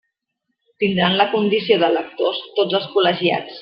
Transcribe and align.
Tindran 0.85 1.19
la 1.21 1.29
condició 1.35 1.79
d'electors 1.85 2.43
tots 2.59 2.83
els 2.83 2.93
col·legiats. 2.97 3.59